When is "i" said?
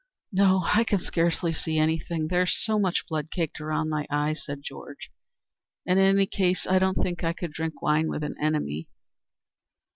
0.65-0.83, 6.67-6.79